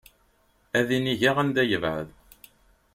Ad 0.79 0.89
inigeɣ 0.97 1.35
anda 1.41 1.63
yebɛed. 1.69 2.07